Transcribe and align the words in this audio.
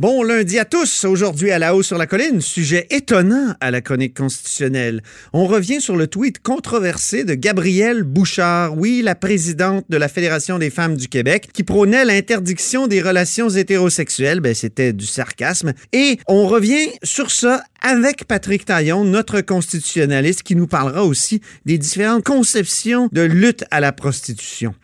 Bon 0.00 0.22
lundi 0.22 0.58
à 0.58 0.64
tous. 0.64 1.04
Aujourd'hui 1.04 1.50
à 1.50 1.58
la 1.58 1.76
hausse 1.76 1.88
sur 1.88 1.98
la 1.98 2.06
colline, 2.06 2.40
sujet 2.40 2.86
étonnant 2.88 3.54
à 3.60 3.70
la 3.70 3.82
chronique 3.82 4.16
constitutionnelle. 4.16 5.02
On 5.34 5.44
revient 5.44 5.82
sur 5.82 5.94
le 5.94 6.06
tweet 6.06 6.42
controversé 6.42 7.24
de 7.24 7.34
Gabrielle 7.34 8.02
Bouchard, 8.02 8.78
oui, 8.78 9.02
la 9.04 9.14
présidente 9.14 9.84
de 9.90 9.98
la 9.98 10.08
Fédération 10.08 10.58
des 10.58 10.70
femmes 10.70 10.96
du 10.96 11.08
Québec, 11.08 11.50
qui 11.52 11.64
prônait 11.64 12.06
l'interdiction 12.06 12.86
des 12.86 13.02
relations 13.02 13.50
hétérosexuelles. 13.50 14.40
Ben, 14.40 14.54
c'était 14.54 14.94
du 14.94 15.04
sarcasme. 15.04 15.74
Et 15.92 16.18
on 16.26 16.46
revient 16.46 16.88
sur 17.02 17.30
ça 17.30 17.62
avec 17.82 18.24
Patrick 18.26 18.64
Taillon, 18.64 19.04
notre 19.04 19.42
constitutionnaliste, 19.42 20.42
qui 20.42 20.56
nous 20.56 20.66
parlera 20.66 21.04
aussi 21.04 21.42
des 21.66 21.76
différentes 21.76 22.24
conceptions 22.24 23.10
de 23.12 23.20
lutte 23.20 23.64
à 23.70 23.80
la 23.80 23.92
prostitution. 23.92 24.74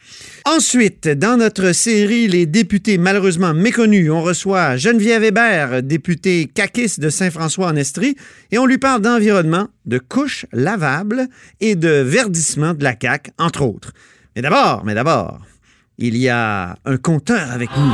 Ensuite, 0.44 1.08
dans 1.08 1.38
notre 1.38 1.72
série 1.72 2.28
Les 2.28 2.44
députés 2.44 2.98
malheureusement 2.98 3.54
méconnus, 3.54 4.10
on 4.10 4.22
reçoit 4.22 4.76
Geneviève 4.76 5.05
Hébert, 5.10 5.82
députée 5.82 6.50
caquiste 6.52 7.00
de 7.00 7.08
Saint-François-en-Estrie, 7.10 8.16
et 8.50 8.58
on 8.58 8.66
lui 8.66 8.78
parle 8.78 9.02
d'environnement, 9.02 9.68
de 9.84 9.98
couches 9.98 10.46
lavables 10.52 11.28
et 11.60 11.74
de 11.74 11.88
verdissement 11.88 12.74
de 12.74 12.84
la 12.84 12.94
CAQ, 13.00 13.30
entre 13.38 13.62
autres. 13.62 13.92
Mais 14.34 14.42
d'abord, 14.42 14.84
mais 14.84 14.94
d'abord, 14.94 15.40
il 15.98 16.16
y 16.16 16.28
a 16.28 16.76
un 16.84 16.96
compteur 16.96 17.50
avec 17.52 17.70
nous. 17.76 17.92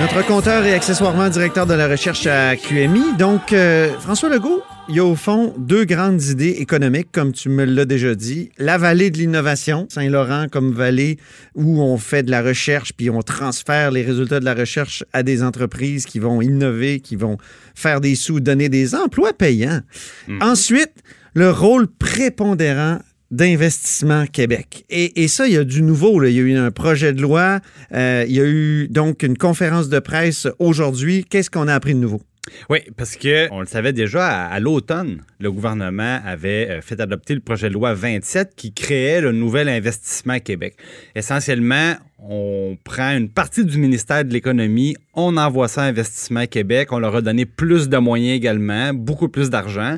Notre 0.00 0.26
compteur 0.26 0.64
et 0.64 0.74
accessoirement 0.74 1.28
directeur 1.28 1.66
de 1.66 1.74
la 1.74 1.86
recherche 1.86 2.26
à 2.26 2.56
QMI. 2.56 3.16
Donc, 3.18 3.52
euh, 3.52 3.92
François 4.00 4.28
Legault, 4.28 4.62
il 4.90 4.96
y 4.96 4.98
a 4.98 5.04
au 5.04 5.14
fond 5.14 5.54
deux 5.56 5.84
grandes 5.84 6.20
idées 6.24 6.56
économiques, 6.58 7.10
comme 7.12 7.32
tu 7.32 7.48
me 7.48 7.64
l'as 7.64 7.84
déjà 7.84 8.16
dit. 8.16 8.50
La 8.58 8.76
vallée 8.76 9.10
de 9.10 9.18
l'innovation, 9.18 9.86
Saint-Laurent 9.88 10.46
comme 10.50 10.72
vallée 10.72 11.16
où 11.54 11.80
on 11.80 11.96
fait 11.96 12.24
de 12.24 12.30
la 12.32 12.42
recherche, 12.42 12.92
puis 12.92 13.08
on 13.08 13.22
transfère 13.22 13.92
les 13.92 14.02
résultats 14.02 14.40
de 14.40 14.44
la 14.44 14.54
recherche 14.54 15.04
à 15.12 15.22
des 15.22 15.44
entreprises 15.44 16.06
qui 16.06 16.18
vont 16.18 16.42
innover, 16.42 16.98
qui 16.98 17.14
vont 17.14 17.38
faire 17.76 18.00
des 18.00 18.16
sous, 18.16 18.40
donner 18.40 18.68
des 18.68 18.96
emplois 18.96 19.32
payants. 19.32 19.80
Mhm. 20.26 20.42
Ensuite, 20.42 20.94
le 21.34 21.50
rôle 21.50 21.86
prépondérant 21.86 22.98
d'investissement 23.30 24.26
Québec. 24.26 24.84
Et, 24.90 25.28
ça, 25.28 25.46
il 25.46 25.52
y 25.52 25.56
a 25.56 25.62
du 25.62 25.82
nouveau. 25.82 26.20
Il 26.24 26.34
y 26.34 26.40
a 26.40 26.42
eu 26.42 26.56
un 26.56 26.72
projet 26.72 27.12
de 27.12 27.22
loi. 27.22 27.60
Euh, 27.94 28.24
il 28.26 28.34
y 28.34 28.40
a 28.40 28.44
eu 28.44 28.88
donc 28.88 29.22
une 29.22 29.38
conférence 29.38 29.88
de 29.88 30.00
presse 30.00 30.48
aujourd'hui. 30.58 31.24
Qu'est-ce 31.30 31.48
qu'on 31.48 31.68
a 31.68 31.74
appris 31.74 31.94
de 31.94 32.00
nouveau? 32.00 32.22
Oui, 32.68 32.78
parce 32.96 33.16
que 33.16 33.48
on 33.50 33.60
le 33.60 33.66
savait 33.66 33.92
déjà 33.92 34.46
à, 34.46 34.60
l'automne, 34.60 35.22
le 35.38 35.52
gouvernement 35.52 36.20
avait 36.24 36.68
euh, 36.70 36.80
fait 36.80 37.00
adopter 37.00 37.34
le 37.34 37.40
projet 37.40 37.68
de 37.68 37.74
loi 37.74 37.92
27 37.94 38.54
qui 38.56 38.72
créait 38.72 39.20
le 39.20 39.32
nouvel 39.32 39.68
investissement 39.68 40.38
Québec. 40.40 40.76
Essentiellement, 41.14 41.96
on 42.22 42.76
prend 42.84 43.16
une 43.16 43.28
partie 43.28 43.64
du 43.64 43.78
ministère 43.78 44.24
de 44.24 44.32
l'Économie, 44.32 44.96
on 45.14 45.36
envoie 45.36 45.68
ça 45.68 45.82
à 45.82 45.86
Investissement 45.86 46.46
Québec, 46.46 46.92
on 46.92 46.98
leur 46.98 47.16
a 47.16 47.22
donné 47.22 47.46
plus 47.46 47.88
de 47.88 47.96
moyens 47.96 48.36
également, 48.36 48.92
beaucoup 48.92 49.28
plus 49.28 49.50
d'argent. 49.50 49.96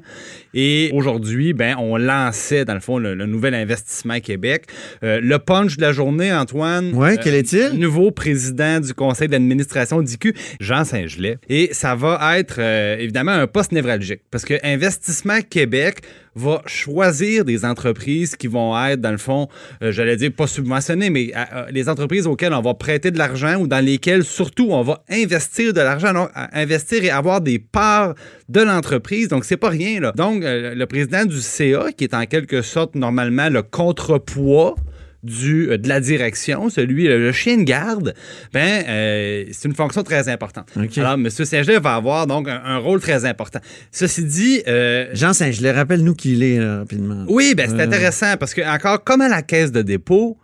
Et 0.54 0.90
aujourd'hui, 0.94 1.52
ben, 1.52 1.76
on 1.78 1.96
lançait, 1.96 2.64
dans 2.64 2.74
le 2.74 2.80
fond, 2.80 2.98
le, 2.98 3.14
nouvel 3.26 3.54
Investissement 3.54 4.20
Québec. 4.20 4.66
Euh, 5.02 5.20
le 5.20 5.38
punch 5.38 5.76
de 5.76 5.82
la 5.82 5.92
journée, 5.92 6.32
Antoine. 6.32 6.92
Oui, 6.94 7.16
quel 7.22 7.34
est-il? 7.34 7.60
Euh, 7.60 7.72
nouveau 7.72 8.10
président 8.10 8.80
du 8.80 8.94
conseil 8.94 9.28
d'administration 9.28 10.02
d'IQ, 10.02 10.34
Jean 10.60 10.84
Saint-Gelais. 10.84 11.38
Et 11.48 11.70
ça 11.72 11.94
va 11.94 12.38
être, 12.38 12.56
euh, 12.58 12.96
évidemment, 12.98 13.32
un 13.32 13.46
poste 13.46 13.72
névralgique. 13.72 14.20
Parce 14.30 14.44
que 14.44 14.54
Investissement 14.62 15.40
Québec, 15.48 16.02
va 16.34 16.62
choisir 16.66 17.44
des 17.44 17.64
entreprises 17.64 18.36
qui 18.36 18.47
vont 18.47 18.78
être, 18.86 19.00
dans 19.00 19.11
le 19.11 19.19
fond, 19.19 19.48
euh, 19.83 19.92
j'allais 19.92 20.16
dire 20.16 20.33
pas 20.33 20.47
subventionnées, 20.47 21.11
mais 21.11 21.33
euh, 21.34 21.44
euh, 21.55 21.66
les 21.70 21.89
entreprises 21.89 22.27
auxquelles 22.27 22.55
on 22.55 22.62
va 22.62 22.74
prêter 22.74 23.11
de 23.11 23.19
l'argent 23.19 23.56
ou 23.56 23.67
dans 23.67 23.84
lesquelles 23.84 24.24
surtout 24.24 24.68
on 24.70 24.83
va 24.83 25.02
investir 25.11 25.73
de 25.73 25.80
l'argent, 25.80 26.29
investir 26.52 27.05
et 27.05 27.11
avoir 27.11 27.40
des 27.40 27.58
parts 27.58 28.14
de 28.48 28.61
l'entreprise. 28.61 29.29
Donc, 29.29 29.45
c'est 29.45 29.56
pas 29.56 29.70
rien. 29.70 30.01
Là. 30.01 30.12
Donc, 30.12 30.42
le 30.45 30.84
président 30.84 31.24
du 31.24 31.40
CA, 31.40 31.92
qui 31.96 32.05
est 32.05 32.14
en 32.14 32.24
quelque 32.27 32.62
sorte 32.62 32.95
normalement 32.95 33.48
le 33.48 33.62
contrepoids 33.62 34.74
du, 35.22 35.70
euh, 35.70 35.78
de 35.78 35.88
la 35.88 36.00
direction, 36.00 36.68
celui, 36.68 37.06
le, 37.06 37.33
chien 37.33 37.58
de 37.58 37.62
garde, 37.62 38.14
ben, 38.52 38.84
euh, 38.88 39.44
c'est 39.52 39.68
une 39.68 39.74
fonction 39.74 40.02
très 40.02 40.28
importante. 40.28 40.68
Alors, 40.96 41.14
M. 41.14 41.30
Saint-Gelais 41.30 41.78
va 41.78 41.94
avoir 41.94 42.27
donc 42.27 42.48
un, 42.48 42.78
rôle 42.78 43.00
très 43.00 43.24
important. 43.24 43.61
Ceci 43.90 44.24
dit... 44.24 44.62
Euh, 44.66 45.08
Jean 45.12 45.32
Saint-Gelais, 45.32 45.72
rappelle-nous 45.72 46.14
qui 46.14 46.32
il 46.32 46.42
est 46.42 46.61
rapidement. 46.61 47.24
Oui, 47.28 47.55
ben, 47.56 47.68
c'est 47.68 47.80
intéressant 47.80 48.36
parce 48.38 48.55
que, 48.55 48.62
encore, 48.62 49.05
comme 49.05 49.20
à 49.20 49.28
la 49.28 49.42
caisse 49.42 49.72
de 49.72 49.82
dépôt, 49.82 50.38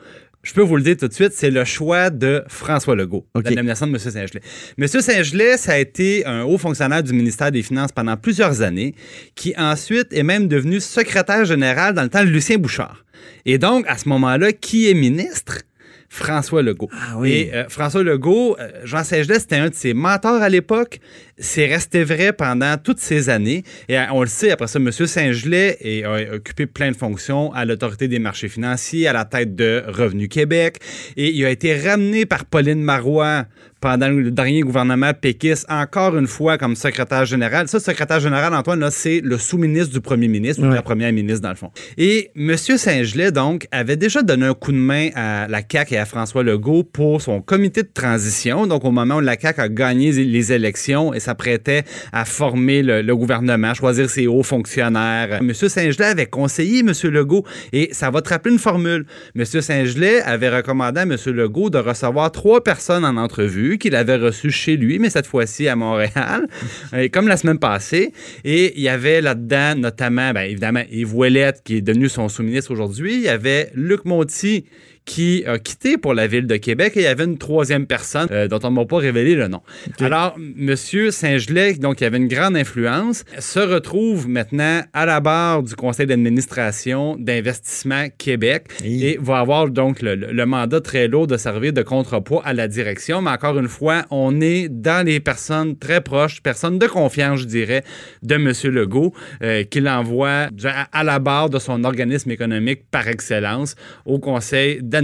je 0.49 0.55
peux 0.55 0.63
vous 0.63 0.77
le 0.77 0.83
dire 0.83 0.97
tout 0.97 1.09
de 1.09 1.13
suite, 1.13 1.33
c'est 1.35 1.51
le 1.51 1.63
choix 1.67 2.09
de 2.09 2.43
François 2.49 2.97
Legault, 2.97 3.27
la 3.35 3.51
nomination 3.51 3.87
de 3.87 3.93
M. 3.93 3.99
Saint-Gelais. 3.99 4.41
M. 4.79 4.89
Saint-Gelais, 4.89 5.59
ça 5.59 5.73
a 5.73 5.77
été 5.77 6.25
un 6.25 6.43
haut 6.45 6.57
fonctionnaire 6.57 7.03
du 7.03 7.13
ministère 7.13 7.53
des 7.53 7.63
Finances 7.63 7.93
pendant 7.93 8.17
plusieurs 8.17 8.63
années, 8.63 8.95
qui 9.35 9.53
ensuite 9.59 10.07
est 10.11 10.23
même 10.23 10.49
devenu 10.49 10.81
secrétaire 10.81 11.45
général 11.45 11.93
dans 11.93 12.03
le 12.03 12.09
temps 12.09 12.25
de 12.25 12.31
Lucien 12.31 12.57
Bouchard. 12.57 13.05
Et 13.45 13.59
donc, 13.59 13.85
à 13.89 13.99
ce 13.99 14.09
moment-là, 14.09 14.53
qui 14.53 14.89
est 14.89 14.95
ministre? 14.95 15.59
François 16.09 16.63
Legault. 16.63 16.89
Ah 16.93 17.19
oui. 17.19 17.33
Et 17.33 17.55
euh, 17.55 17.69
François 17.69 18.03
Legault, 18.03 18.57
euh, 18.59 18.71
Jean 18.85 19.05
Saint-Gelais, 19.05 19.39
c'était 19.39 19.57
un 19.57 19.69
de 19.69 19.75
ses 19.75 19.95
mentors 19.95 20.43
à 20.43 20.49
l'époque. 20.49 21.01
C'est 21.39 21.67
resté 21.67 22.03
vrai 22.03 22.33
pendant 22.33 22.77
toutes 22.79 22.99
ces 22.99 23.29
années. 23.29 23.63
Et 23.89 23.99
euh, 23.99 24.05
on 24.13 24.23
le 24.23 24.27
sait, 24.27 24.51
après 24.51 24.67
ça, 24.67 24.79
M. 24.79 24.91
Saint-Gelais 24.91 26.05
a 26.05 26.35
occupé 26.35 26.67
plein 26.67 26.91
de 26.91 26.97
fonctions 26.97 27.53
à 27.53 27.65
l'autorité 27.65 28.09
des 28.09 28.19
marchés 28.19 28.49
financiers, 28.49 29.07
à 29.07 29.13
la 29.13 29.25
tête 29.25 29.55
de 29.55 29.85
Revenu 29.87 30.29
Québec. 30.29 30.79
Et 31.17 31.31
il 31.31 31.45
a 31.45 31.51
été 31.51 31.79
ramené 31.79 32.27
par 32.27 32.47
Pauline 32.47 32.83
Marois 32.83 33.45
pendant 33.81 34.09
le 34.09 34.31
dernier 34.31 34.61
gouvernement 34.62 35.12
péquiste, 35.15 35.66
encore 35.69 36.16
une 36.16 36.27
fois 36.27 36.59
comme 36.59 36.75
secrétaire 36.75 37.25
général. 37.25 37.69
Ça, 37.69 37.78
secrétaire 37.78 38.21
général, 38.21 38.53
Antoine, 38.55 38.81
là, 38.81 38.91
c'est 38.91 39.21
le 39.21 39.39
sous-ministre 39.39 39.93
du 39.93 40.00
premier 40.00 40.28
ministre 40.28 40.62
ou 40.62 40.71
la 40.71 40.83
première 40.83 41.12
ministre, 41.12 41.43
dans 41.43 41.50
le 41.50 41.55
fond. 41.55 41.71
Et 41.97 42.31
M. 42.37 42.56
Saint-Gelais, 42.56 43.31
donc, 43.31 43.69
avait 43.71 43.97
déjà 43.97 44.22
donné 44.22 44.47
un 44.47 44.55
coup 44.55 44.72
de 44.72 44.77
main 44.77 45.11
à 45.15 45.47
la 45.49 45.61
CAQ 45.61 45.94
et 45.94 45.99
à 45.99 46.06
François 46.06 46.43
Legault 46.43 46.83
pour 46.83 47.22
son 47.22 47.41
comité 47.41 47.83
de 47.83 47.91
transition. 47.93 48.67
Donc, 48.67 48.84
au 48.84 48.91
moment 48.91 49.17
où 49.17 49.21
la 49.21 49.38
CAQ 49.38 49.61
a 49.61 49.69
gagné 49.69 50.11
les 50.12 50.53
élections 50.53 51.15
et 51.15 51.21
s'apprêtait 51.21 51.84
à 52.12 52.25
former 52.25 52.83
le, 52.83 53.15
gouvernement, 53.15 53.75
choisir 53.75 54.11
ses 54.11 54.27
hauts 54.27 54.43
fonctionnaires, 54.43 55.38
M. 55.41 55.53
Saint-Gelais 55.53 56.06
avait 56.06 56.27
conseillé 56.27 56.81
M. 56.81 56.93
Legault 57.05 57.44
et 57.72 57.91
ça 57.93 58.11
va 58.11 58.22
te 58.22 58.31
rappeler 58.31 58.53
une 58.53 58.59
formule. 58.59 59.06
M. 59.37 59.44
Saint-Gelais 59.44 60.21
avait 60.22 60.49
recommandé 60.49 61.00
à 61.00 61.03
M. 61.03 61.17
Legault 61.27 61.71
de 61.71 61.78
recevoir 61.78 62.33
trois 62.33 62.62
personnes 62.62 63.05
en 63.05 63.17
entrevue 63.17 63.68
qu'il 63.77 63.95
avait 63.95 64.17
reçu 64.17 64.51
chez 64.51 64.77
lui, 64.77 64.99
mais 64.99 65.11
cette 65.11 65.27
fois-ci 65.27 65.69
à 65.69 65.77
Montréal, 65.77 66.47
comme 67.12 67.29
la 67.29 67.37
semaine 67.37 67.59
passée. 67.59 68.12
Et 68.45 68.73
il 68.77 68.83
y 68.83 68.89
avait 68.89 69.21
là-dedans 69.21 69.75
notamment, 69.77 70.33
bien 70.33 70.45
évidemment, 70.45 70.83
Yves 70.91 71.15
Ouellette, 71.15 71.62
qui 71.65 71.77
est 71.77 71.83
devenu 71.83 72.09
son 72.09 72.29
sous-ministre 72.29 72.71
aujourd'hui. 72.71 73.17
Il 73.17 73.23
y 73.23 73.29
avait 73.29 73.71
Luc 73.75 74.05
Monti, 74.05 74.65
qui 75.09 75.43
a 75.47 75.59
quitté 75.59 75.97
pour 75.97 76.13
la 76.13 76.27
ville 76.27 76.47
de 76.47 76.57
Québec 76.57 76.93
et 76.97 77.01
il 77.01 77.05
y 77.05 77.07
avait 77.07 77.25
une 77.25 77.39
troisième 77.39 77.87
personne 77.87 78.29
euh, 78.31 78.47
dont 78.47 78.59
on 78.63 78.71
ne 78.71 78.77
m'a 78.77 78.85
pas 78.85 78.99
révélé 78.99 79.35
le 79.35 79.49
nom. 79.49 79.63
Alors, 80.01 80.37
M. 80.37 80.77
Saint-Gelais, 80.77 81.75
donc 81.75 81.97
qui 81.97 82.05
avait 82.05 82.19
une 82.19 82.29
grande 82.29 82.59
influence, 82.59 83.25
se 83.39 83.59
retrouve 83.59 84.29
maintenant 84.29 84.83
à 84.93 85.07
la 85.07 85.21
barre 85.21 85.63
du 85.63 85.75
conseil 85.75 86.07
d'administration 86.07 87.17
d'Investissement 87.19 88.09
Québec 88.19 88.65
et 88.85 89.19
va 89.19 89.39
avoir 89.39 89.71
donc 89.71 90.03
le, 90.03 90.45
mandat 90.45 90.83
très 90.83 91.09
lourd 91.09 91.27
de 91.27 91.39
servir 91.39 91.73
de 91.73 91.83
contrepoids 91.83 92.43
à 92.45 92.53
la 92.53 92.69
direction. 92.69 93.23
Mais 93.23 93.31
encore 93.31 93.59
une 93.59 93.69
fois, 93.69 94.05
on 94.11 94.43
est 94.43 94.69
dans 94.69 95.07
les 95.07 95.21
personnes 95.21 95.79
très 95.79 96.03
proches, 96.03 96.43
personnes 96.43 96.79
de 96.79 96.87
confiance, 96.87 97.41
je 97.41 97.47
dirais, 97.47 97.83
de 98.23 98.35
M. 98.35 98.53
Legault, 98.65 99.15
euh, 99.43 99.65
qu'il 99.65 99.89
envoie 99.89 100.49
à 100.93 101.03
la 101.03 101.19
barre 101.19 101.49
de 101.49 101.59
son 101.59 101.85
organisme 101.85 102.31
économique 102.31 102.82
par 102.91 103.09
excellence 103.09 103.75
au 104.05 104.19
conseil 104.19 104.81
d'administration 104.82 104.98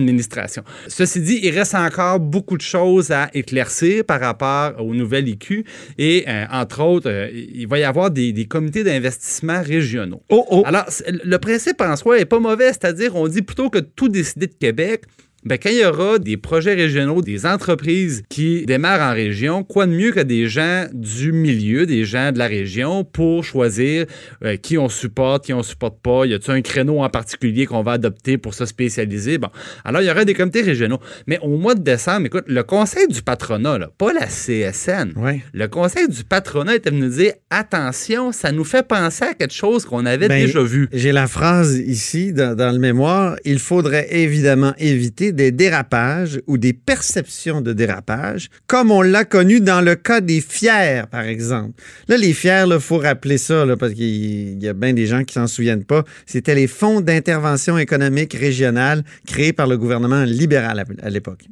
Ceci 0.89 1.21
dit, 1.21 1.41
il 1.43 1.51
reste 1.51 1.75
encore 1.75 2.21
beaucoup 2.21 2.57
de 2.57 2.63
choses 2.63 3.11
à 3.11 3.31
éclaircir 3.35 4.05
par 4.05 4.21
rapport 4.21 4.81
aux 4.81 4.95
nouvelles 4.95 5.29
IQ 5.29 5.65
et, 5.99 6.25
euh, 6.29 6.45
entre 6.51 6.83
autres, 6.83 7.11
euh, 7.11 7.31
il 7.33 7.67
va 7.67 7.79
y 7.79 7.85
avoir 7.85 8.11
des, 8.11 8.47
comités 8.47 8.85
d'investissement 8.85 9.63
régionaux. 9.63 10.23
Oh, 10.29 10.45
oh. 10.51 10.63
Alors, 10.67 10.85
le 11.07 11.37
principe 11.39 11.81
en 11.81 11.97
soi 11.97 12.19
n'est 12.19 12.25
pas 12.25 12.39
mauvais, 12.39 12.69
c'est-à-dire 12.69 13.17
on 13.17 13.27
dit 13.29 13.43
plutôt 13.43 13.71
que 13.71 13.79
tout 13.79 14.09
décider 14.09 14.47
de 14.47 14.55
Québec, 14.55 15.05
Ben, 15.45 15.59
quand 15.63 15.69
il 15.71 15.79
y 15.81 15.85
aura 15.85 16.19
des 16.19 16.37
projets 16.37 16.75
régionaux, 16.75 17.21
des 17.23 17.45
entreprises 17.47 18.23
qui 18.29 18.65
démarrent 18.67 19.03
en 19.03 19.15
région, 19.15 19.63
quoi 19.63 19.87
de 19.87 19.93
mieux 19.93 20.11
que 20.13 20.21
des 20.21 20.49
gens 20.49 20.87
du 20.93 21.33
milieu, 21.33 21.85
des 21.87 22.05
gens 22.05 22.33
de 22.33 22.39
la 22.39 22.47
région 22.47 23.05
pour 23.05 23.45
choisir 23.45 24.07
euh, 24.43 24.57
qui 24.57 24.79
on 24.79 24.89
supporte, 24.89 25.45
qui 25.45 25.53
on 25.53 25.63
supporte 25.63 26.01
pas? 26.03 26.25
Y 26.25 26.35
a-t-il 26.35 26.53
un 26.53 26.63
créneau 26.63 27.03
en 27.03 27.09
particulier 27.11 27.67
qu'on 27.67 27.83
va 27.83 27.93
adopter 27.93 28.39
pour 28.39 28.55
se 28.55 28.65
spécialiser? 28.65 29.37
Bon. 29.39 29.49
Alors, 29.85 30.01
il 30.03 30.07
y 30.07 30.11
aura 30.11 30.25
des 30.25 30.35
comités 30.35 30.63
régionaux. 30.63 30.99
Mais 31.27 31.39
au 31.43 31.57
mois 31.59 31.75
de 31.75 31.83
décembre, 31.83 32.27
écoute, 32.27 32.45
le 32.47 32.63
conseil 32.63 33.07
du 33.09 33.21
patronat, 33.23 33.79
là, 33.79 33.91
pas 33.99 34.13
la 34.13 34.27
CSN, 34.27 35.13
Ouais. 35.17 35.43
le 35.53 35.67
conseil 35.69 36.09
du 36.09 36.25
patronat 36.25 36.77
était 36.77 36.91
venu 36.91 37.09
dire 37.09 37.33
attention, 37.51 38.33
ça 38.33 38.51
nous 38.53 38.65
fait 38.65 38.87
penser 38.87 39.25
à 39.25 39.35
quelque 39.35 39.53
chose 39.55 39.85
qu'on 39.85 40.07
avait 40.07 40.29
Ben, 40.29 40.45
déjà 40.47 40.63
vu. 40.63 40.89
J'ai 40.93 41.13
la 41.13 41.27
phrase 41.27 41.77
ici 41.79 42.33
dans, 42.33 42.57
dans 42.57 42.73
le 42.73 42.79
mémoire. 42.79 43.37
Il 43.45 43.59
faudrait 43.59 44.07
évidemment 44.11 44.73
éviter 44.79 45.33
des 45.35 45.53
dérapages 45.53 46.41
ou 46.47 46.59
des 46.59 46.73
perceptions 46.73 47.61
de 47.61 47.73
dérapage, 47.73 48.49
comme 48.67 48.91
on 48.91 49.03
l'a 49.03 49.25
connu 49.25 49.61
dans 49.61 49.81
le 49.81 49.95
cas 49.95 50.21
des 50.21 50.41
fiers, 50.41 51.05
par 51.11 51.25
exemple. 51.25 51.73
Là, 52.09 52.17
les 52.17 52.33
fiers, 52.33 52.65
il 52.67 52.81
faut 52.81 52.99
rappeler 52.99 53.39
ça, 53.39 53.65
parce 53.79 53.93
qu'il 53.95 54.63
y 54.63 54.69
a 54.69 54.73
bien 54.73 54.93
des 54.93 55.07
gens 55.07 55.25
qui 55.25 55.35
s'en 55.35 55.47
souviennent 55.47 55.85
pas. 55.85 56.05
C'était 56.27 56.55
les 56.55 56.67
fonds 56.67 57.01
d'intervention 57.01 57.79
économique 57.79 58.35
régionale 58.35 59.05
créés 59.27 59.53
par 59.53 59.67
le 59.67 59.77
gouvernement 59.77 60.25
libéral 60.25 60.85
à 61.03 61.11
l'époque. 61.11 61.45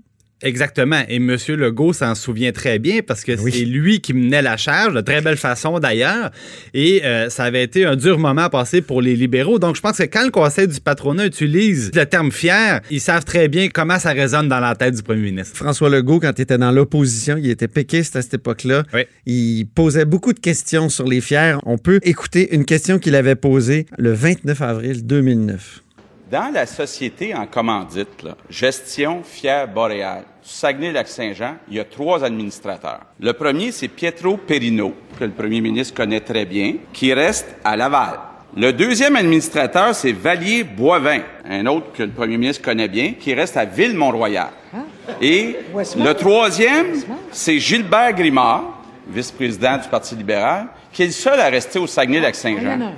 Exactement. 0.43 1.03
Et 1.09 1.17
M. 1.17 1.37
Legault 1.49 1.93
s'en 1.93 2.15
souvient 2.15 2.53
très 2.53 2.79
bien 2.79 3.01
parce 3.07 3.25
que 3.25 3.33
Oui. 3.41 3.53
c'est 3.53 3.65
lui 3.65 4.01
qui 4.01 4.13
menait 4.13 4.43
la 4.43 4.57
charge, 4.57 4.95
de 4.95 5.01
très 5.01 5.21
belle 5.21 5.37
façon 5.37 5.79
d'ailleurs. 5.79 6.31
Et 6.75 7.03
euh, 7.05 7.29
ça 7.31 7.45
avait 7.45 7.63
été 7.63 7.85
un 7.85 7.97
dur 7.97 8.19
moment 8.19 8.43
à 8.43 8.51
passer 8.51 8.83
pour 8.83 9.01
les 9.03 9.15
libéraux. 9.17 9.59
Donc, 9.59 9.77
je 9.77 9.81
pense 9.81 9.99
que 9.99 10.03
quand 10.05 10.25
le 10.25 10.31
Conseil 10.31 10.69
du 10.69 10.81
patronat 10.81 11.27
utilise 11.27 11.91
le 11.95 12.05
terme 12.07 12.33
fier, 12.33 12.81
ils 12.91 13.01
savent 13.01 13.25
très 13.25 13.49
bien 13.49 13.69
comment 13.69 13.99
ça 13.99 14.11
résonne 14.13 14.49
dans 14.49 14.61
la 14.61 14.75
tête 14.75 14.95
du 14.97 15.03
premier 15.03 15.23
ministre. 15.23 15.57
François 15.57 15.89
Legault, 15.91 16.21
quand 16.21 16.33
il 16.39 16.43
était 16.43 16.59
dans 16.59 16.73
l'opposition, 16.73 17.37
il 17.37 17.51
était 17.51 17.69
péquiste 17.69 18.17
à 18.17 18.23
cette 18.23 18.35
époque-là. 18.35 18.83
Oui. 18.95 19.03
Il 19.27 19.67
posait 19.67 20.05
beaucoup 20.05 20.33
de 20.33 20.41
questions 20.41 20.89
sur 20.89 21.07
les 21.07 21.21
fiers. 21.21 21.57
On 21.65 21.79
peut 21.79 22.01
écouter 22.03 22.55
une 22.55 22.65
question 22.65 22.99
qu'il 22.99 23.15
avait 23.15 23.37
posée 23.37 23.87
le 23.99 24.13
29 24.13 24.61
avril 24.63 25.07
2009. 25.07 25.83
Dans 26.33 26.51
la 26.51 26.65
société 26.65 27.35
en 27.35 27.45
commandite, 27.45 28.23
là, 28.23 28.35
gestion 28.49 29.23
fière 29.23 29.69
boréale, 29.69 30.25
Saguenay-Lac-Saint-Jean, 30.43 31.57
il 31.69 31.75
y 31.75 31.79
a 31.79 31.85
trois 31.85 32.25
administrateurs. 32.25 33.01
Le 33.21 33.35
premier, 33.35 33.71
c'est 33.71 33.89
Pietro 33.89 34.39
Perino, 34.39 34.95
que 35.19 35.25
le 35.25 35.31
premier 35.33 35.61
ministre 35.61 35.95
connaît 35.95 36.21
très 36.21 36.47
bien, 36.47 36.77
qui 36.91 37.13
reste 37.13 37.55
à 37.63 37.77
Laval. 37.77 38.19
Le 38.57 38.73
deuxième 38.73 39.17
administrateur, 39.17 39.95
c'est 39.95 40.13
Valier 40.13 40.65
Boivin, 40.65 41.21
un 41.45 41.67
autre 41.67 41.93
que 41.93 42.03
le 42.03 42.13
premier 42.13 42.39
ministre 42.39 42.65
connaît 42.65 42.89
bien, 42.89 43.13
qui 43.13 43.35
reste 43.35 43.59
à 43.59 43.67
Ville-Mont-Royal. 43.67 44.49
Et 45.21 45.57
le 45.99 46.13
troisième, 46.15 46.95
c'est 47.31 47.59
Gilbert 47.59 48.15
Grimard, 48.15 48.79
vice-président 49.07 49.77
du 49.77 49.89
Parti 49.91 50.17
libéral, 50.17 50.69
qui 50.95 51.03
est 51.03 51.07
le 51.07 51.13
seul 51.13 51.39
à 51.39 51.51
rester 51.51 51.79
au 51.79 51.87
Saguenay-Lac-Saint-Jean. 51.87 52.95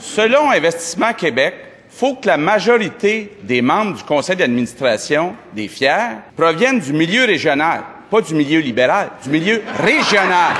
Selon 0.00 0.50
Investissement 0.50 1.12
Québec, 1.12 1.54
faut 1.98 2.14
que 2.14 2.28
la 2.28 2.36
majorité 2.36 3.32
des 3.42 3.60
membres 3.60 3.96
du 3.96 4.04
conseil 4.04 4.36
d'administration 4.36 5.34
des 5.52 5.66
FIER 5.66 6.18
proviennent 6.36 6.78
du 6.78 6.92
milieu 6.92 7.24
régional, 7.24 7.82
pas 8.08 8.20
du 8.20 8.36
milieu 8.36 8.60
libéral, 8.60 9.10
du 9.24 9.30
milieu 9.30 9.60
régional. 9.82 10.54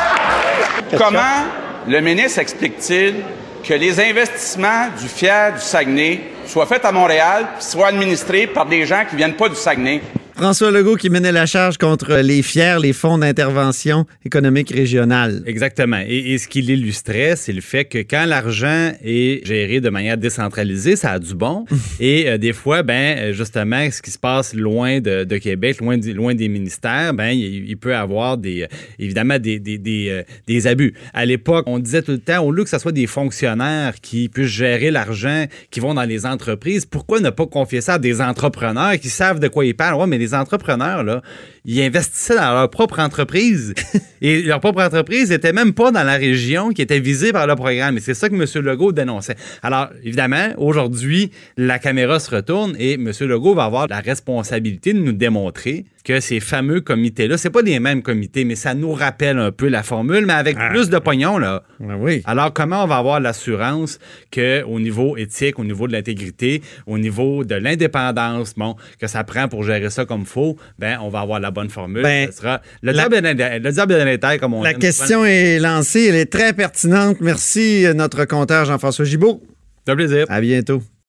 Comment 0.96 1.44
le 1.86 2.00
ministre 2.00 2.38
explique-t-il 2.38 3.16
que 3.62 3.74
les 3.74 4.00
investissements 4.00 4.86
du 4.98 5.06
FIER 5.06 5.52
du 5.54 5.60
Saguenay 5.60 6.20
soient 6.46 6.64
faits 6.64 6.86
à 6.86 6.92
Montréal 6.92 7.46
puis 7.56 7.64
soient 7.64 7.88
administrés 7.88 8.46
par 8.46 8.64
des 8.64 8.86
gens 8.86 9.04
qui 9.08 9.16
viennent 9.16 9.36
pas 9.36 9.50
du 9.50 9.56
Saguenay? 9.56 10.00
François 10.40 10.70
Legault 10.70 10.96
qui 10.96 11.10
menait 11.10 11.32
la 11.32 11.44
charge 11.44 11.76
contre 11.76 12.14
les 12.14 12.40
fiers, 12.40 12.78
les 12.80 12.94
fonds 12.94 13.18
d'intervention 13.18 14.06
économique 14.24 14.70
régionale. 14.70 15.42
Exactement. 15.44 16.00
Et, 16.08 16.32
et 16.32 16.38
ce 16.38 16.48
qu'il 16.48 16.70
illustrait, 16.70 17.36
c'est 17.36 17.52
le 17.52 17.60
fait 17.60 17.84
que 17.84 17.98
quand 17.98 18.24
l'argent 18.24 18.90
est 19.04 19.46
géré 19.46 19.82
de 19.82 19.90
manière 19.90 20.16
décentralisée, 20.16 20.96
ça 20.96 21.10
a 21.10 21.18
du 21.18 21.34
bon. 21.34 21.66
et 22.00 22.26
euh, 22.26 22.38
des 22.38 22.54
fois, 22.54 22.82
ben 22.82 23.18
euh, 23.18 23.32
justement, 23.34 23.86
ce 23.90 24.00
qui 24.00 24.10
se 24.10 24.18
passe 24.18 24.54
loin 24.54 25.00
de, 25.00 25.24
de 25.24 25.36
Québec, 25.36 25.78
loin, 25.82 25.98
des 25.98 26.48
ministères, 26.48 27.12
ben 27.12 27.32
il, 27.32 27.68
il 27.68 27.76
peut 27.76 27.94
avoir 27.94 28.38
des, 28.38 28.62
euh, 28.62 28.66
évidemment 28.98 29.38
des, 29.38 29.58
des, 29.58 29.76
des, 29.76 30.08
euh, 30.08 30.22
des 30.46 30.66
abus. 30.66 30.94
À 31.12 31.26
l'époque, 31.26 31.64
on 31.68 31.78
disait 31.78 32.00
tout 32.00 32.12
le 32.12 32.18
temps, 32.18 32.42
au 32.42 32.50
lieu 32.50 32.64
que 32.64 32.70
ce 32.70 32.78
soit 32.78 32.92
des 32.92 33.06
fonctionnaires 33.06 34.00
qui 34.00 34.30
puissent 34.30 34.46
gérer 34.46 34.90
l'argent 34.90 35.44
qui 35.70 35.80
vont 35.80 35.92
dans 35.92 36.04
les 36.04 36.24
entreprises, 36.24 36.86
pourquoi 36.86 37.20
ne 37.20 37.28
pas 37.28 37.44
confier 37.44 37.82
ça 37.82 37.94
à 37.94 37.98
des 37.98 38.22
entrepreneurs 38.22 38.98
qui 38.98 39.10
savent 39.10 39.38
de 39.38 39.48
quoi 39.48 39.66
ils 39.66 39.76
parlent? 39.76 40.00
Ouais, 40.00 40.06
mais 40.06 40.16
les 40.16 40.29
entrepreneurs, 40.34 41.02
là, 41.02 41.22
ils 41.64 41.80
investissaient 41.82 42.36
dans 42.36 42.52
leur 42.52 42.70
propre 42.70 42.98
entreprise. 42.98 43.74
Et 44.22 44.42
leur 44.42 44.60
propre 44.60 44.82
entreprise 44.82 45.30
n'était 45.30 45.52
même 45.52 45.72
pas 45.72 45.90
dans 45.90 46.02
la 46.02 46.16
région 46.16 46.70
qui 46.70 46.82
était 46.82 47.00
visée 47.00 47.32
par 47.32 47.46
le 47.46 47.56
programme. 47.56 47.96
Et 47.96 48.00
c'est 48.00 48.14
ça 48.14 48.28
que 48.28 48.34
M. 48.34 48.64
Legault 48.64 48.92
dénonçait. 48.92 49.36
Alors, 49.62 49.88
évidemment, 50.02 50.48
aujourd'hui, 50.56 51.30
la 51.56 51.78
caméra 51.78 52.20
se 52.20 52.34
retourne 52.34 52.76
et 52.78 52.94
M. 52.94 53.12
Legault 53.20 53.54
va 53.54 53.64
avoir 53.64 53.86
la 53.88 54.00
responsabilité 54.00 54.92
de 54.92 54.98
nous 54.98 55.12
démontrer 55.12 55.84
que 56.04 56.20
ces 56.20 56.40
fameux 56.40 56.80
comités-là, 56.80 57.36
c'est 57.36 57.50
pas 57.50 57.62
les 57.62 57.78
mêmes 57.78 58.02
comités, 58.02 58.44
mais 58.44 58.54
ça 58.54 58.74
nous 58.74 58.92
rappelle 58.92 59.38
un 59.38 59.52
peu 59.52 59.68
la 59.68 59.82
formule, 59.82 60.24
mais 60.26 60.32
avec 60.32 60.56
plus 60.70 60.88
de 60.88 60.98
pognon, 60.98 61.38
là. 61.38 61.62
Ah 61.82 61.96
oui. 61.98 62.22
Alors, 62.24 62.52
comment 62.52 62.84
on 62.84 62.86
va 62.86 62.96
avoir 62.96 63.20
l'assurance 63.20 63.98
qu'au 64.32 64.80
niveau 64.80 65.16
éthique, 65.16 65.58
au 65.58 65.64
niveau 65.64 65.86
de 65.88 65.92
l'intégrité, 65.92 66.62
au 66.86 66.98
niveau 66.98 67.44
de 67.44 67.54
l'indépendance, 67.54 68.54
bon, 68.56 68.76
que 68.98 69.06
ça 69.06 69.24
prend 69.24 69.48
pour 69.48 69.62
gérer 69.64 69.90
ça 69.90 70.04
comme 70.04 70.24
faut, 70.24 70.56
ben, 70.78 70.98
on 71.02 71.08
va 71.08 71.20
avoir 71.20 71.40
la 71.40 71.50
bonne 71.50 71.70
formule. 71.70 72.02
Ben, 72.02 72.30
sera 72.32 72.60
le 72.82 72.92
la- 72.92 73.08
diable 73.08 73.26
est 73.26 74.18
dans- 74.18 74.38
comme 74.38 74.54
on 74.54 74.62
La 74.62 74.74
question 74.74 75.24
est 75.24 75.58
lancée, 75.58 76.06
elle 76.08 76.14
est 76.16 76.32
très 76.32 76.52
pertinente. 76.52 77.18
Merci, 77.20 77.84
euh, 77.86 77.94
notre 77.94 78.24
compteur 78.24 78.64
Jean-François 78.64 79.04
Gibault. 79.04 79.42
un 79.88 79.96
plaisir. 79.96 80.24
À 80.28 80.40
bientôt. 80.40 80.82